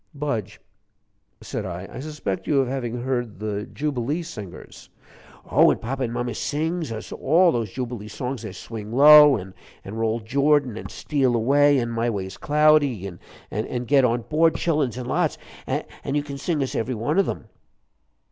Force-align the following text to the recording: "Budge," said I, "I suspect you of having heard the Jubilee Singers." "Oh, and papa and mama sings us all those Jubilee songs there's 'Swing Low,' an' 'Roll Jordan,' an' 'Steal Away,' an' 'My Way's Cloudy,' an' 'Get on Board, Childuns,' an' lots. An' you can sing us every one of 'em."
"Budge," 0.15 0.59
said 1.41 1.63
I, 1.63 1.87
"I 1.93 1.99
suspect 1.99 2.47
you 2.47 2.59
of 2.59 2.67
having 2.67 3.03
heard 3.03 3.37
the 3.37 3.67
Jubilee 3.67 4.23
Singers." 4.23 4.89
"Oh, 5.45 5.69
and 5.69 5.79
papa 5.79 6.01
and 6.01 6.11
mama 6.11 6.33
sings 6.33 6.91
us 6.91 7.11
all 7.11 7.51
those 7.51 7.69
Jubilee 7.73 8.07
songs 8.07 8.41
there's 8.41 8.57
'Swing 8.57 8.91
Low,' 8.91 9.37
an' 9.37 9.53
'Roll 9.85 10.19
Jordan,' 10.21 10.75
an' 10.75 10.89
'Steal 10.89 11.35
Away,' 11.35 11.77
an' 11.79 11.91
'My 11.91 12.09
Way's 12.09 12.37
Cloudy,' 12.37 13.07
an' 13.51 13.85
'Get 13.85 14.03
on 14.03 14.23
Board, 14.23 14.55
Childuns,' 14.55 14.97
an' 14.97 15.05
lots. 15.05 15.37
An' 15.67 16.15
you 16.15 16.23
can 16.23 16.39
sing 16.39 16.63
us 16.63 16.73
every 16.73 16.95
one 16.95 17.19
of 17.19 17.29
'em." 17.29 17.45